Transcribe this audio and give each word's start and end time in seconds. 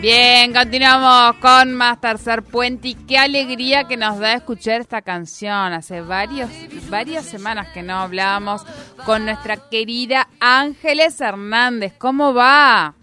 Bien, 0.00 0.54
continuamos 0.54 1.36
con 1.42 1.74
más 1.74 2.00
Tercer 2.00 2.42
Puente 2.42 2.88
y 2.88 2.94
qué 2.94 3.18
alegría 3.18 3.84
que 3.84 3.98
nos 3.98 4.18
da 4.18 4.32
escuchar 4.32 4.80
esta 4.80 5.02
canción. 5.02 5.74
Hace 5.74 6.00
varios, 6.00 6.48
varias 6.88 7.26
semanas 7.26 7.68
que 7.74 7.82
no 7.82 7.96
hablábamos 7.98 8.64
con 9.04 9.26
nuestra 9.26 9.58
querida 9.68 10.26
Ángeles 10.40 11.20
Hernández. 11.20 11.92
¿Cómo 11.98 12.32
va? 12.32 12.94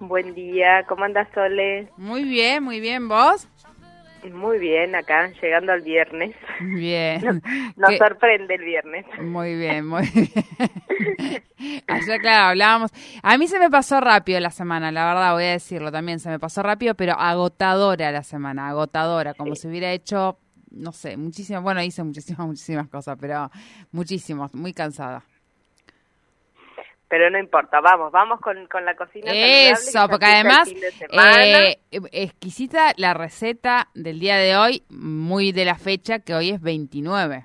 Buen 0.00 0.34
día, 0.34 0.84
¿cómo 0.86 1.04
andas 1.04 1.28
Sole? 1.32 1.88
Muy 1.96 2.24
bien, 2.24 2.62
muy 2.62 2.80
bien, 2.80 3.08
¿vos? 3.08 3.48
Muy 4.30 4.58
bien, 4.58 4.94
acá 4.94 5.28
llegando 5.40 5.72
al 5.72 5.82
viernes. 5.82 6.34
Bien. 6.60 7.42
Nos, 7.76 7.96
sorprende 7.96 8.54
el 8.54 8.64
viernes. 8.64 9.04
Muy 9.20 9.56
bien, 9.56 9.86
muy 9.86 10.06
bien. 10.08 10.28
Ayer, 11.88 12.20
claro, 12.20 12.50
hablábamos. 12.50 12.90
A 13.22 13.36
mí 13.38 13.48
se 13.48 13.58
me 13.58 13.70
pasó 13.70 14.00
rápido 14.00 14.38
la 14.40 14.50
semana, 14.50 14.92
la 14.92 15.06
verdad, 15.06 15.32
voy 15.34 15.44
a 15.44 15.50
decirlo 15.52 15.90
también. 15.90 16.20
Se 16.20 16.28
me 16.28 16.38
pasó 16.38 16.62
rápido, 16.62 16.94
pero 16.94 17.14
agotadora 17.14 18.12
la 18.12 18.22
semana, 18.22 18.68
agotadora, 18.68 19.34
como 19.34 19.54
si 19.56 19.68
hubiera 19.68 19.90
hecho, 19.92 20.38
no 20.70 20.92
sé, 20.92 21.16
muchísimas. 21.16 21.62
Bueno, 21.62 21.82
hice 21.82 22.02
muchísimas, 22.04 22.46
muchísimas 22.46 22.88
cosas, 22.88 23.16
pero 23.20 23.50
muchísimas, 23.90 24.54
muy 24.54 24.72
cansada 24.72 25.24
pero 27.12 27.28
no 27.28 27.38
importa, 27.38 27.82
vamos, 27.82 28.10
vamos 28.10 28.40
con, 28.40 28.66
con 28.68 28.86
la 28.86 28.96
cocina. 28.96 29.30
Eso, 29.34 30.08
porque 30.08 30.24
además, 30.24 30.66
eh, 30.72 31.76
exquisita 32.10 32.94
la 32.96 33.12
receta 33.12 33.88
del 33.94 34.18
día 34.18 34.38
de 34.38 34.56
hoy, 34.56 34.82
muy 34.88 35.52
de 35.52 35.66
la 35.66 35.74
fecha, 35.74 36.20
que 36.20 36.34
hoy 36.34 36.52
es 36.52 36.62
29. 36.62 37.44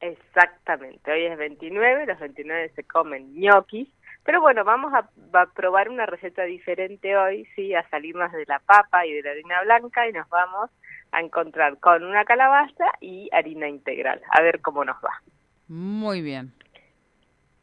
Exactamente, 0.00 1.12
hoy 1.12 1.26
es 1.26 1.36
29, 1.36 2.06
los 2.06 2.18
29 2.18 2.72
se 2.74 2.84
comen 2.84 3.38
ñoquis, 3.38 3.86
pero 4.24 4.40
bueno, 4.40 4.64
vamos 4.64 4.94
a, 4.94 5.10
a, 5.38 5.46
probar 5.54 5.90
una 5.90 6.06
receta 6.06 6.44
diferente 6.44 7.18
hoy, 7.18 7.46
sí, 7.54 7.74
a 7.74 7.86
salir 7.90 8.14
más 8.14 8.32
de 8.32 8.46
la 8.46 8.60
papa 8.60 9.04
y 9.04 9.12
de 9.12 9.24
la 9.24 9.32
harina 9.32 9.62
blanca 9.62 10.08
y 10.08 10.12
nos 10.14 10.26
vamos 10.30 10.70
a 11.12 11.20
encontrar 11.20 11.76
con 11.80 12.02
una 12.02 12.24
calabaza 12.24 12.86
y 13.02 13.28
harina 13.30 13.68
integral, 13.68 14.22
a 14.30 14.40
ver 14.40 14.62
cómo 14.62 14.86
nos 14.86 14.96
va. 15.04 15.20
Muy 15.68 16.22
bien. 16.22 16.54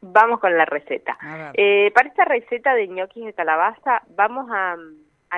Vamos 0.04 0.40
con 0.40 0.56
la 0.58 0.64
receta. 0.64 1.16
Eh, 1.54 1.92
para 1.94 2.08
esta 2.08 2.24
receta 2.24 2.74
de 2.74 2.88
ñoquis 2.88 3.24
de 3.24 3.32
calabaza 3.32 4.02
vamos 4.16 4.50
a, 4.50 4.76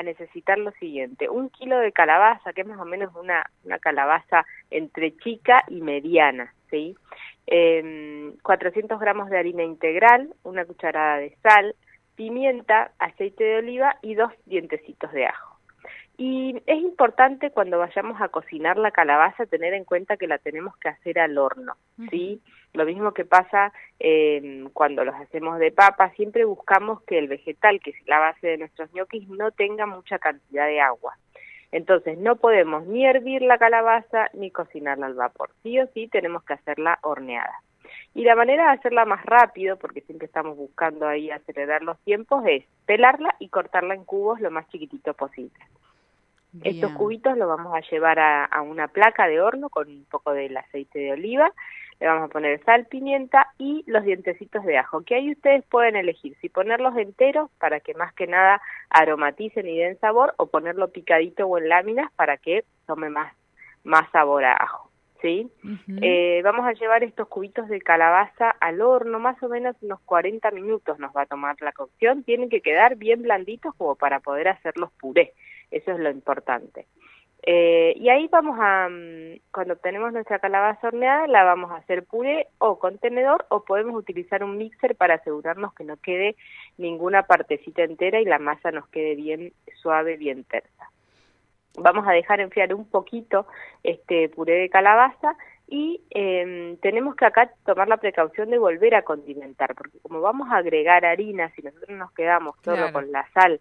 necesitar 0.02 0.58
lo 0.58 0.72
siguiente. 0.72 1.28
Un 1.28 1.50
kilo 1.50 1.78
de 1.78 1.92
calabaza, 1.92 2.52
que 2.52 2.62
es 2.62 2.66
más 2.66 2.80
o 2.80 2.84
menos 2.84 3.14
una, 3.14 3.44
una 3.62 3.78
calabaza 3.78 4.44
entre 4.70 5.16
chica 5.18 5.62
y 5.68 5.80
mediana, 5.82 6.52
¿sí? 6.68 6.96
400 7.46 8.90
em, 8.90 8.98
gramos 8.98 9.30
de 9.30 9.38
harina 9.38 9.62
integral, 9.62 10.34
una 10.42 10.64
cucharada 10.64 11.18
de 11.18 11.36
sal, 11.42 11.76
pimienta, 12.16 12.90
aceite 12.98 13.44
de 13.44 13.58
oliva 13.58 13.96
y 14.02 14.14
dos 14.14 14.32
dientecitos 14.46 15.12
de 15.12 15.26
ajo. 15.26 15.53
Y 16.16 16.62
es 16.66 16.78
importante 16.80 17.50
cuando 17.50 17.78
vayamos 17.78 18.20
a 18.20 18.28
cocinar 18.28 18.76
la 18.76 18.92
calabaza 18.92 19.46
tener 19.46 19.74
en 19.74 19.84
cuenta 19.84 20.16
que 20.16 20.28
la 20.28 20.38
tenemos 20.38 20.76
que 20.76 20.88
hacer 20.88 21.18
al 21.18 21.36
horno, 21.38 21.74
¿sí? 22.10 22.40
Lo 22.72 22.84
mismo 22.84 23.12
que 23.12 23.24
pasa 23.24 23.72
eh, 23.98 24.64
cuando 24.72 25.04
los 25.04 25.14
hacemos 25.16 25.58
de 25.58 25.72
papa, 25.72 26.10
siempre 26.10 26.44
buscamos 26.44 27.02
que 27.02 27.18
el 27.18 27.26
vegetal, 27.26 27.80
que 27.80 27.90
es 27.90 27.96
la 28.06 28.20
base 28.20 28.46
de 28.46 28.58
nuestros 28.58 28.92
ñoquis, 28.92 29.28
no 29.28 29.50
tenga 29.50 29.86
mucha 29.86 30.18
cantidad 30.18 30.66
de 30.66 30.80
agua. 30.80 31.16
Entonces 31.72 32.16
no 32.18 32.36
podemos 32.36 32.86
ni 32.86 33.04
hervir 33.04 33.42
la 33.42 33.58
calabaza 33.58 34.28
ni 34.34 34.52
cocinarla 34.52 35.06
al 35.06 35.14
vapor. 35.14 35.50
Sí 35.64 35.80
o 35.80 35.88
sí 35.88 36.06
tenemos 36.06 36.44
que 36.44 36.54
hacerla 36.54 37.00
horneada. 37.02 37.60
Y 38.14 38.22
la 38.22 38.36
manera 38.36 38.66
de 38.66 38.78
hacerla 38.78 39.04
más 39.04 39.26
rápido, 39.26 39.76
porque 39.76 40.00
siempre 40.02 40.26
estamos 40.26 40.56
buscando 40.56 41.08
ahí 41.08 41.32
acelerar 41.32 41.82
los 41.82 41.98
tiempos, 42.00 42.44
es 42.46 42.64
pelarla 42.86 43.34
y 43.40 43.48
cortarla 43.48 43.94
en 43.94 44.04
cubos 44.04 44.40
lo 44.40 44.52
más 44.52 44.68
chiquitito 44.68 45.14
posible. 45.14 45.58
Estos 46.62 46.92
cubitos 46.92 47.36
los 47.36 47.48
vamos 47.48 47.74
a 47.74 47.80
llevar 47.90 48.18
a, 48.18 48.62
una 48.62 48.88
placa 48.88 49.26
de 49.26 49.40
horno 49.40 49.68
con 49.70 49.88
un 49.88 50.04
poco 50.04 50.32
del 50.32 50.56
aceite 50.56 50.98
de 50.98 51.12
oliva, 51.12 51.52
le 52.00 52.06
vamos 52.06 52.24
a 52.24 52.32
poner 52.32 52.62
sal, 52.64 52.86
pimienta 52.86 53.48
y 53.58 53.84
los 53.86 54.04
dientecitos 54.04 54.64
de 54.64 54.78
ajo, 54.78 55.02
que 55.02 55.14
ahí 55.14 55.32
ustedes 55.32 55.64
pueden 55.64 55.96
elegir 55.96 56.36
si 56.40 56.48
ponerlos 56.48 56.96
enteros 56.96 57.50
para 57.58 57.80
que 57.80 57.94
más 57.94 58.12
que 58.14 58.26
nada 58.26 58.60
aromaticen 58.90 59.68
y 59.68 59.78
den 59.78 59.98
sabor 59.98 60.34
o 60.36 60.46
ponerlo 60.46 60.90
picadito 60.90 61.46
o 61.46 61.58
en 61.58 61.68
láminas 61.68 62.12
para 62.14 62.36
que 62.36 62.64
tome 62.86 63.10
más, 63.10 63.32
más 63.84 64.10
sabor 64.10 64.44
a 64.44 64.54
ajo. 64.54 64.90
¿sí? 65.24 65.50
Eh, 66.02 66.42
vamos 66.44 66.66
a 66.66 66.74
llevar 66.74 67.02
estos 67.02 67.28
cubitos 67.28 67.68
de 67.68 67.80
calabaza 67.80 68.50
al 68.60 68.82
horno, 68.82 69.18
más 69.18 69.42
o 69.42 69.48
menos 69.48 69.74
unos 69.80 70.00
40 70.00 70.50
minutos 70.50 70.98
nos 70.98 71.16
va 71.16 71.22
a 71.22 71.26
tomar 71.26 71.56
la 71.60 71.72
cocción, 71.72 72.24
tienen 72.24 72.50
que 72.50 72.60
quedar 72.60 72.96
bien 72.96 73.22
blanditos 73.22 73.74
como 73.76 73.94
para 73.94 74.20
poder 74.20 74.48
hacerlos 74.48 74.90
puré. 75.00 75.32
Eso 75.74 75.90
es 75.90 75.98
lo 75.98 76.08
importante. 76.08 76.86
Eh, 77.42 77.94
y 77.96 78.08
ahí 78.08 78.28
vamos 78.28 78.56
a, 78.60 78.88
mm, 78.88 79.40
cuando 79.52 79.74
obtenemos 79.74 80.12
nuestra 80.12 80.38
calabaza 80.38 80.86
horneada, 80.86 81.26
la 81.26 81.42
vamos 81.42 81.72
a 81.72 81.76
hacer 81.76 82.04
puré 82.04 82.46
o 82.58 82.78
contenedor 82.78 83.44
o 83.48 83.64
podemos 83.64 83.96
utilizar 83.96 84.44
un 84.44 84.56
mixer 84.56 84.94
para 84.94 85.16
asegurarnos 85.16 85.74
que 85.74 85.82
no 85.82 85.96
quede 85.96 86.36
ninguna 86.78 87.24
partecita 87.24 87.82
entera 87.82 88.20
y 88.20 88.24
la 88.24 88.38
masa 88.38 88.70
nos 88.70 88.86
quede 88.88 89.16
bien 89.16 89.52
suave, 89.82 90.16
bien 90.16 90.44
tersa. 90.44 90.90
Vamos 91.76 92.06
a 92.06 92.12
dejar 92.12 92.40
enfriar 92.40 92.72
un 92.72 92.88
poquito 92.88 93.46
este 93.82 94.28
puré 94.28 94.54
de 94.54 94.70
calabaza 94.70 95.36
y 95.66 96.02
eh, 96.10 96.78
tenemos 96.80 97.16
que 97.16 97.26
acá 97.26 97.50
tomar 97.66 97.88
la 97.88 97.96
precaución 97.96 98.48
de 98.50 98.58
volver 98.58 98.94
a 98.94 99.02
condimentar, 99.02 99.74
porque 99.74 99.98
como 100.02 100.20
vamos 100.20 100.48
a 100.52 100.58
agregar 100.58 101.04
harina, 101.04 101.50
si 101.50 101.62
nosotros 101.62 101.98
nos 101.98 102.12
quedamos 102.12 102.54
solo 102.62 102.92
con 102.92 103.10
la 103.10 103.28
sal 103.34 103.60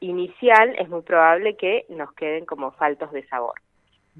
inicial 0.00 0.74
es 0.78 0.88
muy 0.88 1.02
probable 1.02 1.56
que 1.56 1.86
nos 1.88 2.12
queden 2.14 2.44
como 2.44 2.72
faltos 2.72 3.12
de 3.12 3.26
sabor. 3.26 3.54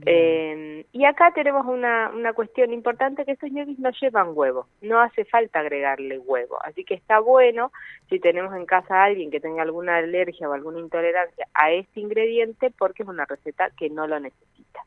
Eh, 0.07 0.87
y 0.91 1.05
acá 1.05 1.31
tenemos 1.33 1.65
una, 1.67 2.11
una 2.12 2.33
cuestión 2.33 2.73
importante 2.73 3.25
que 3.25 3.33
estos 3.33 3.53
ñoquis 3.53 3.79
no 3.79 3.91
llevan 3.91 4.33
huevo, 4.35 4.67
no 4.83 4.99
hace 4.99 5.25
falta 5.25 5.61
agregarle 5.61 6.19
huevo, 6.19 6.59
así 6.65 6.85
que 6.85 6.95
está 6.95 7.21
bueno 7.21 7.71
si 8.09 8.19
tenemos 8.19 8.53
en 8.57 8.67
casa 8.67 8.97
a 8.97 9.05
alguien 9.05 9.31
que 9.31 9.39
tenga 9.39 9.62
alguna 9.62 9.99
alergia 9.99 10.49
o 10.49 10.53
alguna 10.53 10.81
intolerancia 10.81 11.47
a 11.55 11.71
este 11.71 12.01
ingrediente 12.01 12.73
porque 12.77 13.05
es 13.05 13.09
una 13.09 13.25
receta 13.25 13.71
que 13.79 13.89
no 13.89 14.09
lo 14.09 14.19
necesita. 14.19 14.81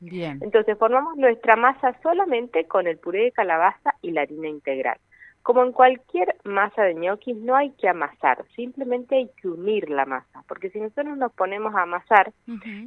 Bien. 0.00 0.38
Entonces 0.40 0.78
formamos 0.78 1.18
nuestra 1.18 1.56
masa 1.56 1.94
solamente 2.02 2.66
con 2.66 2.86
el 2.86 2.96
puré 2.96 3.24
de 3.24 3.32
calabaza 3.32 3.96
y 4.00 4.12
la 4.12 4.22
harina 4.22 4.48
integral. 4.48 4.98
Como 5.42 5.64
en 5.64 5.72
cualquier 5.72 6.36
masa 6.44 6.82
de 6.82 6.94
ñoquis, 6.94 7.36
no 7.36 7.56
hay 7.56 7.70
que 7.72 7.88
amasar, 7.88 8.44
simplemente 8.54 9.16
hay 9.16 9.30
que 9.40 9.48
unir 9.48 9.88
la 9.88 10.04
masa, 10.04 10.44
porque 10.46 10.70
si 10.70 10.78
nosotros 10.78 11.16
nos 11.16 11.32
ponemos 11.32 11.74
a 11.74 11.82
amasar, 11.82 12.32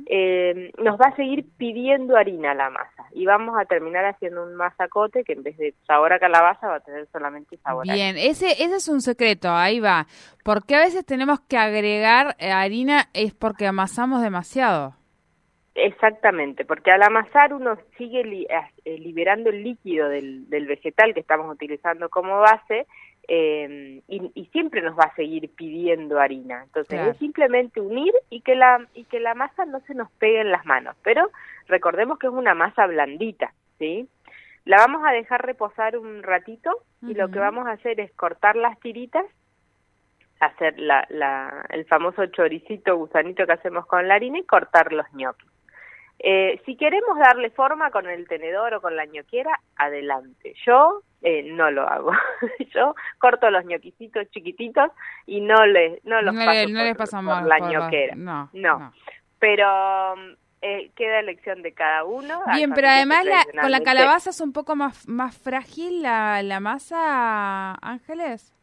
eh, 0.05 0.71
nos 0.77 0.99
va 0.99 1.07
a 1.07 1.15
seguir 1.15 1.45
pidiendo 1.57 2.15
harina 2.15 2.53
la 2.53 2.69
masa 2.69 3.05
y 3.11 3.25
vamos 3.25 3.55
a 3.59 3.65
terminar 3.65 4.05
haciendo 4.05 4.43
un 4.43 4.55
masacote 4.55 5.23
que 5.23 5.33
en 5.33 5.43
vez 5.43 5.57
de 5.57 5.73
sabor 5.87 6.13
a 6.13 6.19
calabaza 6.19 6.67
va 6.67 6.75
a 6.75 6.79
tener 6.79 7.07
solamente 7.11 7.57
sabor 7.57 7.89
a 7.89 7.93
Bien, 7.93 8.17
ese, 8.17 8.51
ese 8.51 8.75
es 8.75 8.87
un 8.87 9.01
secreto, 9.01 9.49
ahí 9.49 9.79
va. 9.79 10.05
porque 10.43 10.75
a 10.75 10.79
veces 10.79 11.05
tenemos 11.05 11.39
que 11.41 11.57
agregar 11.57 12.35
eh, 12.39 12.51
harina? 12.51 13.09
Es 13.13 13.33
porque 13.33 13.67
amasamos 13.67 14.21
demasiado. 14.21 14.95
Exactamente, 15.75 16.65
porque 16.65 16.91
al 16.91 17.01
amasar 17.01 17.51
uno 17.53 17.77
sigue 17.97 18.21
eh, 18.85 18.97
liberando 18.99 19.49
el 19.49 19.63
líquido 19.63 20.07
del, 20.07 20.47
del, 20.47 20.67
vegetal 20.67 21.15
que 21.15 21.19
estamos 21.19 21.51
utilizando 21.51 22.09
como 22.09 22.39
base 22.39 22.85
eh, 23.27 24.01
y, 24.07 24.45
siempre 24.51 24.81
nos 24.83 24.95
va 24.97 25.05
a 25.05 25.15
seguir 25.15 25.49
pidiendo 25.55 26.19
harina. 26.19 26.61
Entonces 26.63 26.99
es 27.07 27.17
simplemente 27.17 27.81
unir 27.81 28.13
y 28.29 28.41
que 28.41 28.53
la 28.53 28.85
y 28.93 29.05
que 29.05 29.19
la 29.19 29.33
masa 29.33 29.65
no 29.65 29.79
se 29.81 29.95
nos 29.95 30.11
pegue 30.11 30.41
en 30.41 30.51
las 30.51 30.63
manos. 30.65 30.95
Pero 31.01 31.31
recordemos 31.67 32.19
que 32.19 32.27
es 32.27 32.33
una 32.33 32.53
masa 32.53 32.85
blandita, 32.85 33.51
¿sí? 33.79 34.07
La 34.65 34.77
vamos 34.77 35.01
a 35.05 35.11
dejar 35.11 35.43
reposar 35.43 35.97
un 35.97 36.21
ratito 36.21 36.69
y 37.01 37.15
lo 37.15 37.29
que 37.29 37.39
vamos 37.39 37.65
a 37.65 37.71
hacer 37.71 37.99
es 37.99 38.11
cortar 38.11 38.55
las 38.55 38.79
tiritas 38.79 39.25
hacer 40.39 40.77
la, 40.77 41.05
la, 41.09 41.65
el 41.69 41.85
famoso 41.85 42.25
choricito 42.27 42.97
gusanito 42.97 43.45
que 43.45 43.53
hacemos 43.53 43.85
con 43.85 44.07
la 44.07 44.15
harina 44.15 44.39
y 44.39 44.43
cortar 44.43 44.91
los 44.91 45.05
ñoquis. 45.13 45.52
Eh, 46.19 46.61
si 46.65 46.77
queremos 46.77 47.17
darle 47.17 47.49
forma 47.49 47.91
con 47.91 48.07
el 48.07 48.27
tenedor 48.27 48.75
o 48.75 48.81
con 48.81 48.95
la 48.95 49.05
ñoquera, 49.05 49.59
adelante. 49.75 50.53
Yo 50.65 51.01
eh, 51.21 51.43
no 51.43 51.69
lo 51.71 51.87
hago. 51.87 52.11
Yo 52.73 52.95
corto 53.19 53.49
los 53.49 53.65
ñoquisitos 53.65 54.29
chiquititos 54.31 54.91
y 55.25 55.41
no 55.41 55.65
les 55.65 56.03
no 56.05 56.21
los 56.21 56.35
paso 56.97 57.17
por, 57.17 57.43
la 57.43 57.59
ñoquera. 57.59 58.15
No, 58.15 58.49
no, 58.53 58.93
Pero 59.39 60.15
eh, 60.61 60.91
queda 60.95 61.19
elección 61.19 61.61
de 61.61 61.73
cada 61.73 62.05
uno. 62.05 62.41
Bien, 62.53 62.71
pero 62.73 62.87
además 62.87 63.25
con 63.59 63.71
la 63.71 63.81
calabaza 63.81 64.29
es 64.29 64.39
un 64.39 64.53
poco 64.53 64.75
más 64.75 65.07
más 65.07 65.37
frágil 65.37 66.01
la, 66.01 66.41
la 66.41 66.59
masa, 66.61 67.73
Ángeles. 67.81 68.53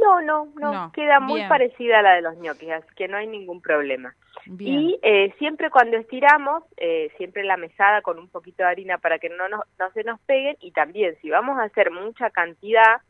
No, 0.00 0.20
no, 0.20 0.48
no, 0.56 0.92
queda 0.92 1.20
muy 1.20 1.42
parecida 1.48 1.98
a 1.98 2.02
la 2.02 2.14
de 2.14 2.22
los 2.22 2.36
ñoquis, 2.38 2.70
así 2.70 2.88
que 2.94 3.08
no 3.08 3.16
hay 3.16 3.26
ningún 3.26 3.60
problema. 3.60 4.14
Y 4.58 4.98
eh, 5.02 5.34
siempre 5.38 5.70
cuando 5.70 5.96
estiramos, 5.96 6.62
eh, 6.76 7.10
siempre 7.16 7.44
la 7.44 7.56
mesada 7.56 8.00
con 8.02 8.18
un 8.18 8.28
poquito 8.28 8.62
de 8.62 8.70
harina 8.70 8.98
para 8.98 9.18
que 9.18 9.28
no, 9.28 9.48
no 9.48 9.90
se 9.92 10.04
nos 10.04 10.20
peguen. 10.20 10.56
Y 10.60 10.72
también 10.72 11.16
si 11.20 11.28
vamos 11.30 11.58
a 11.58 11.64
hacer 11.64 11.90
mucha 11.90 12.30
cantidad, 12.30 13.02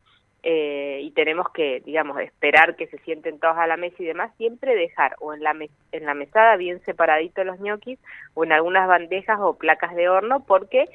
eh, 0.43 1.00
y 1.02 1.11
tenemos 1.12 1.50
que, 1.50 1.81
digamos, 1.85 2.20
esperar 2.20 2.76
que 2.76 2.87
se 2.87 2.99
sienten 2.99 3.40
todos 3.40 3.56
a 3.56 3.67
la 3.67 3.76
mesa 3.76 3.96
y 3.99 4.06
demás, 4.06 4.32
siempre 4.37 4.76
dejar 4.76 5.17
o 5.20 5.35
en 5.35 5.43
la, 5.43 5.55
en 5.93 6.06
la 6.06 6.14
mesada 6.14 6.56
bien 6.56 6.81
separaditos 6.85 7.44
los 7.44 7.61
ñoquis 7.61 7.99
o 8.35 8.44
en 8.44 8.52
algunas 8.52 8.87
bandejas 8.87 9.38
o 9.40 9.58
placas 9.58 9.94
de 9.96 10.08
horno 10.08 10.44
porque 10.46 10.87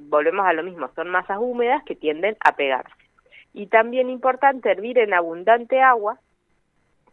volvemos 0.00 0.46
a 0.46 0.52
lo 0.52 0.62
mismo, 0.62 0.90
son 0.94 1.08
masas 1.08 1.38
húmedas 1.40 1.82
que 1.84 1.94
tienden 1.94 2.36
a 2.40 2.56
pegarse. 2.56 3.07
Y 3.58 3.66
también 3.66 4.08
importante 4.08 4.70
hervir 4.70 4.98
en 4.98 5.12
abundante 5.12 5.80
agua, 5.82 6.20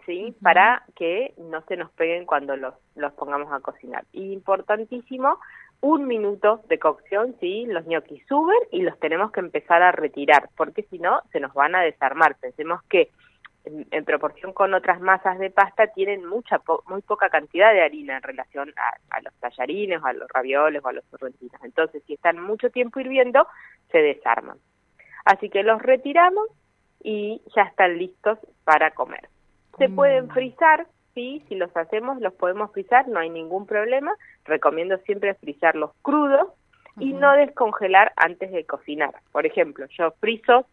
¿sí? 0.06 0.36
Para 0.44 0.84
que 0.96 1.34
no 1.40 1.64
se 1.64 1.76
nos 1.76 1.90
peguen 1.94 2.28
cuando 2.28 2.56
los, 2.56 2.76
los 2.96 3.12
pongamos 3.14 3.52
a 3.52 3.62
cocinar. 3.62 4.06
Y 4.14 4.32
importantísimo, 4.32 5.40
un 5.82 6.06
minuto 6.06 6.62
de 6.70 6.78
cocción, 6.78 7.36
¿sí? 7.40 7.66
Los 7.66 7.88
ñoquis 7.88 8.24
suben 8.28 8.60
y 8.72 8.84
los 8.84 9.00
tenemos 9.00 9.32
que 9.32 9.40
empezar 9.40 9.82
a 9.82 9.92
retirar, 9.92 10.50
porque 10.56 10.84
si 10.84 11.00
no, 11.00 11.20
se 11.32 11.40
nos 11.40 11.52
van 11.56 11.74
a 11.74 11.82
desarmar. 11.82 12.36
Pensemos 12.36 12.84
que 12.84 13.10
en, 13.64 14.06
proporción 14.06 14.54
con 14.54 14.76
otras 14.76 15.02
masas 15.02 15.40
de 15.40 15.50
pasta 15.50 15.88
tienen 15.88 16.28
mucha 16.28 16.62
muy 16.86 17.02
poca 17.02 17.30
cantidad 17.30 17.74
de 17.74 17.82
harina 17.82 18.18
en 18.18 18.22
relación 18.22 18.72
a, 19.10 19.20
los 19.22 19.34
tallarines, 19.40 20.00
a 20.04 20.14
los 20.14 20.30
ravioles 20.30 20.86
o 20.86 20.90
a 20.90 20.94
los 20.94 21.06
sorrentinos. 21.06 21.60
Entonces, 21.64 22.04
si 22.06 22.14
están 22.14 22.40
mucho 22.40 22.70
tiempo 22.70 23.00
hirviendo, 23.00 23.48
se 23.92 23.98
desarman. 23.98 24.60
Así 25.26 25.50
que 25.50 25.64
los 25.64 25.82
retiramos 25.82 26.48
y 27.04 27.42
ya 27.56 27.64
están 27.64 27.98
listos 27.98 28.40
para 28.64 28.92
comer. 28.92 29.28
Se 29.78 29.90
pueden 29.90 30.26
mm. 30.26 30.30
frizar, 30.30 30.88
sí, 31.14 31.44
si 31.50 31.56
los 31.56 31.76
hacemos 31.76 32.22
los 32.22 32.34
podemos 32.34 32.72
frizar, 32.72 33.08
no 33.08 33.20
hay 33.20 33.30
ningún 33.30 33.66
problema. 33.66 34.14
Recomiendo 34.46 34.98
siempre 35.00 35.34
frizarlos 35.34 35.92
crudos 36.02 36.48
y 37.00 37.12
no 37.14 37.34
descongelar 37.34 38.14
antes 38.16 38.52
de 38.52 38.66
cocinar. 38.66 39.16
Por 39.32 39.46
ejemplo, 39.46 39.86
yo 39.98 40.12
frizo 40.20 40.66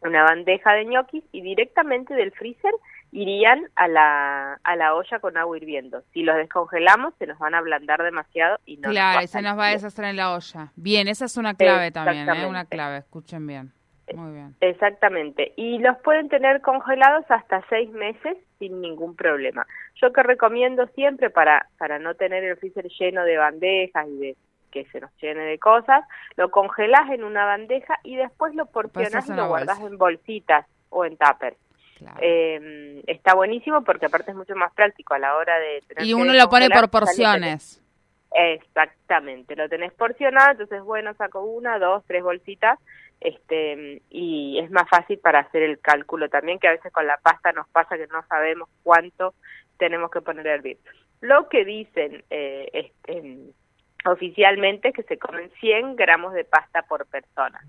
una 0.00 0.24
bandeja 0.24 0.72
de 0.72 0.84
ñoquis 0.86 1.24
y 1.32 1.40
directamente 1.42 2.14
del 2.14 2.32
freezer 2.32 2.72
irían 3.12 3.70
a 3.76 3.88
la, 3.88 4.54
a 4.62 4.76
la 4.76 4.94
olla 4.94 5.18
con 5.20 5.36
agua 5.36 5.56
hirviendo. 5.56 6.02
Si 6.12 6.22
los 6.22 6.36
descongelamos 6.36 7.14
se 7.18 7.26
nos 7.26 7.38
van 7.38 7.54
a 7.54 7.58
ablandar 7.58 8.02
demasiado 8.02 8.58
y 8.66 8.76
no 8.76 8.90
Claro, 8.90 9.26
se 9.26 9.42
nos 9.42 9.58
va 9.58 9.68
a 9.68 9.70
deshacer 9.70 10.06
en 10.06 10.16
la 10.16 10.34
olla. 10.34 10.72
Bien, 10.76 11.08
esa 11.08 11.24
es 11.24 11.36
una 11.36 11.54
clave 11.54 11.90
también, 11.90 12.28
¿eh? 12.28 12.46
una 12.46 12.64
clave, 12.64 12.98
escuchen 12.98 13.46
bien. 13.46 13.72
Muy 14.14 14.32
bien. 14.32 14.54
Exactamente. 14.60 15.52
Y 15.56 15.78
los 15.78 15.96
pueden 15.98 16.28
tener 16.28 16.60
congelados 16.60 17.24
hasta 17.28 17.64
seis 17.68 17.90
meses 17.90 18.36
sin 18.58 18.80
ningún 18.80 19.16
problema. 19.16 19.66
Yo 20.00 20.12
que 20.12 20.22
recomiendo 20.22 20.86
siempre 20.88 21.28
para, 21.30 21.68
para 21.78 21.98
no 21.98 22.14
tener 22.14 22.44
el 22.44 22.56
freezer 22.56 22.86
lleno 23.00 23.24
de 23.24 23.36
bandejas 23.36 24.06
y 24.08 24.16
de 24.18 24.36
que 24.70 24.84
se 24.86 25.00
nos 25.00 25.10
llene 25.20 25.42
de 25.42 25.58
cosas, 25.58 26.04
lo 26.36 26.50
congelas 26.50 27.10
en 27.10 27.24
una 27.24 27.46
bandeja 27.46 27.98
y 28.04 28.16
después 28.16 28.54
lo 28.54 28.66
porcionas 28.66 29.28
y 29.28 29.32
lo 29.32 29.48
guardas 29.48 29.80
en 29.80 29.96
bolsitas 29.96 30.66
o 30.90 31.04
en 31.04 31.16
Eh, 32.20 33.02
está 33.06 33.34
buenísimo 33.34 33.82
porque 33.82 34.06
aparte 34.06 34.30
es 34.30 34.36
mucho 34.36 34.54
más 34.54 34.72
práctico 34.74 35.14
a 35.14 35.18
la 35.18 35.36
hora 35.36 35.58
de... 35.58 35.82
y 36.00 36.12
uno 36.12 36.32
lo 36.32 36.48
pone 36.48 36.68
por 36.70 36.90
porciones. 36.90 37.82
Exactamente, 38.32 39.56
lo 39.56 39.68
tenés 39.68 39.92
porcionado, 39.94 40.50
entonces 40.50 40.82
bueno, 40.82 41.14
saco 41.14 41.42
una, 41.42 41.78
dos, 41.78 42.04
tres 42.06 42.22
bolsitas 42.22 42.78
este 43.20 44.02
y 44.10 44.58
es 44.58 44.70
más 44.70 44.86
fácil 44.90 45.18
para 45.18 45.40
hacer 45.40 45.62
el 45.62 45.80
cálculo 45.80 46.28
también 46.28 46.58
que 46.58 46.68
a 46.68 46.72
veces 46.72 46.92
con 46.92 47.06
la 47.06 47.16
pasta 47.16 47.52
nos 47.52 47.66
pasa 47.68 47.96
que 47.96 48.06
no 48.08 48.22
sabemos 48.28 48.68
cuánto 48.82 49.32
tenemos 49.78 50.10
que 50.10 50.20
poner 50.20 50.48
a 50.48 50.54
hervir. 50.54 50.78
Lo 51.22 51.48
que 51.48 51.64
dicen 51.64 52.24
eh, 52.28 52.68
este, 52.74 53.54
oficialmente 54.04 54.88
es 54.88 54.94
que 54.94 55.02
se 55.04 55.18
comen 55.18 55.50
100 55.60 55.96
gramos 55.96 56.34
de 56.34 56.44
pasta 56.44 56.82
por 56.82 57.06
persona 57.06 57.60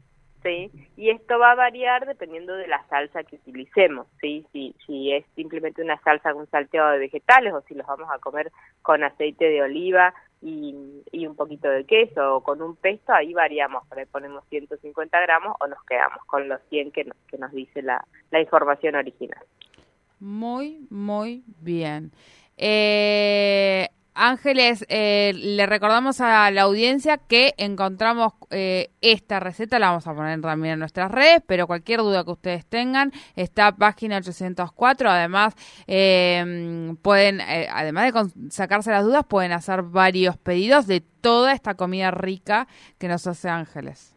sí 0.48 0.72
y 0.96 1.10
esto 1.10 1.38
va 1.38 1.52
a 1.52 1.56
variar 1.56 2.06
dependiendo 2.06 2.56
de 2.56 2.68
la 2.68 2.86
salsa 2.88 3.24
que 3.24 3.36
utilicemos 3.36 4.08
sí 4.22 4.46
si 4.52 4.74
si 4.86 5.12
es 5.12 5.26
simplemente 5.36 5.82
una 5.82 6.00
salsa 6.02 6.34
con 6.34 6.50
salteado 6.50 6.92
de 6.92 7.00
vegetales 7.00 7.54
o 7.54 7.62
si 7.62 7.76
los 7.76 7.86
vamos 7.86 8.10
a 8.12 8.20
comer 8.20 8.52
con 8.82 9.04
aceite 9.04 9.46
de 9.46 9.62
oliva 9.62 10.14
y, 10.42 11.26
un 11.26 11.36
poquito 11.36 11.70
de 11.70 11.84
queso 11.86 12.36
o 12.36 12.44
con 12.44 12.62
un 12.62 12.76
pesto, 12.76 13.12
ahí 13.12 13.34
variamos, 13.34 13.84
ahí 13.92 14.06
ponemos 14.06 14.44
150 14.50 15.20
gramos 15.20 15.56
o 15.60 15.68
nos 15.68 15.84
quedamos 15.84 16.24
con 16.26 16.48
los 16.48 16.62
100 16.70 16.92
que, 16.92 17.12
que 17.28 17.38
nos 17.38 17.52
dice 17.52 17.82
la, 17.82 18.06
la 18.30 18.40
información 18.40 18.96
original. 18.96 19.44
Muy, 20.20 20.86
muy 20.90 21.44
bien. 21.62 22.12
Eh, 22.56 23.87
Ángeles, 24.18 24.86
eh, 24.90 25.31
le 25.36 25.66
recordamos 25.68 26.22
a 26.22 26.50
la 26.52 26.64
audiencia 26.64 27.18
que 27.18 27.54
encontramos 27.58 28.34
eh, 28.50 28.92
esta 29.02 29.40
receta, 29.40 29.78
la 29.78 29.90
vamos 29.90 30.08
a 30.08 30.16
poner 30.16 30.42
también 30.42 30.74
en 30.74 30.80
nuestras 30.80 31.12
redes, 31.12 31.44
pero 31.46 31.68
cualquier 31.68 32.00
duda 32.00 32.24
que 32.24 32.31
ustedes 32.31 32.66
tengan, 32.66 33.12
está 33.36 33.75
página 33.75 34.18
804. 34.18 35.10
Además, 35.10 35.54
eh, 35.86 36.96
pueden, 37.02 37.42
además 37.42 38.14
de 38.14 38.50
sacarse 38.50 38.92
las 38.92 39.04
dudas, 39.04 39.24
pueden 39.25 39.52
hacer 39.52 39.84
varios 39.84 40.38
pedidos 40.38 40.88
de 40.88 41.02
toda 41.02 41.54
esta 41.54 41.75
comida 41.75 42.12
rica 42.12 42.68
que 42.98 43.08
nos 43.08 43.28
hace 43.28 43.50
Ángeles. 43.50 44.17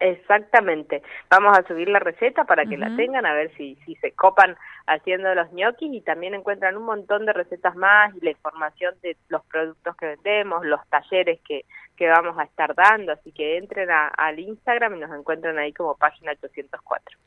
Exactamente. 0.00 1.02
Vamos 1.28 1.56
a 1.56 1.62
subir 1.68 1.88
la 1.88 1.98
receta 1.98 2.44
para 2.44 2.64
que 2.64 2.78
la 2.78 2.96
tengan, 2.96 3.26
a 3.26 3.34
ver 3.34 3.54
si, 3.56 3.76
si 3.84 3.94
se 3.96 4.12
copan 4.12 4.56
haciendo 4.86 5.34
los 5.34 5.52
ñoquis 5.52 5.92
y 5.92 6.00
también 6.00 6.34
encuentran 6.34 6.78
un 6.78 6.84
montón 6.84 7.26
de 7.26 7.34
recetas 7.34 7.76
más 7.76 8.14
y 8.16 8.24
la 8.24 8.30
información 8.30 8.94
de 9.02 9.18
los 9.28 9.44
productos 9.44 9.94
que 9.96 10.06
vendemos, 10.06 10.64
los 10.64 10.80
talleres 10.88 11.38
que, 11.46 11.66
que 11.96 12.08
vamos 12.08 12.38
a 12.38 12.44
estar 12.44 12.74
dando. 12.74 13.12
Así 13.12 13.30
que 13.30 13.58
entren 13.58 13.90
al 13.90 14.38
Instagram 14.38 14.96
y 14.96 15.00
nos 15.00 15.12
encuentran 15.12 15.58
ahí 15.58 15.74
como 15.74 15.94
página 15.96 16.32
804. 16.32 17.18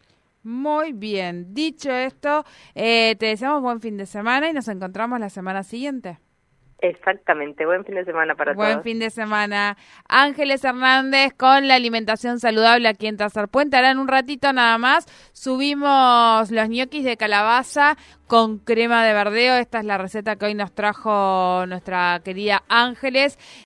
Muy 0.42 0.94
bien. 0.94 1.54
Dicho 1.54 1.92
esto, 1.92 2.44
eh, 2.74 3.16
te 3.20 3.28
deseamos 3.28 3.62
buen 3.62 3.82
fin 3.82 3.98
de 3.98 4.08
semana 4.08 4.50
y 4.50 4.54
nos 4.54 4.68
encontramos 4.68 5.20
la 5.20 5.30
semana 5.30 5.62
siguiente. 5.62 6.18
Exactamente, 6.84 7.66
buen 7.66 7.86
fin 7.86 7.96
de 7.96 8.04
semana 8.04 8.36
para 8.36 8.54
todos. 8.54 8.66
Buen 8.66 8.84
fin 8.84 9.00
de 9.00 9.10
semana. 9.10 9.78
Ángeles 10.10 10.66
Hernández 10.66 11.32
con 11.32 11.66
la 11.70 11.76
alimentación 11.76 12.42
saludable 12.42 12.90
aquí 12.90 13.08
en 13.08 13.16
Tercer 13.16 13.48
Puente. 13.48 13.78
Ahora 13.78 13.92
en 13.92 14.00
un 14.00 14.10
ratito 14.10 14.52
nada 14.52 14.78
más 14.78 15.06
subimos 15.32 16.52
los 16.52 16.68
ñoquis 16.68 17.06
de 17.06 17.16
calabaza 17.16 17.96
con 18.28 18.58
crema 18.58 19.06
de 19.06 19.14
verdeo. 19.14 19.56
Esta 19.56 19.80
es 19.80 19.86
la 19.86 19.98
receta 19.98 20.36
que 20.36 20.48
hoy 20.48 20.56
nos 20.56 20.74
trajo 20.74 21.66
nuestra 21.68 22.20
querida 22.22 22.64
Ángeles. 22.68 23.40